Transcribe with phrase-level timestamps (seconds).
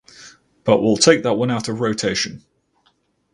[0.63, 2.43] But we’ll take that one out of rotation.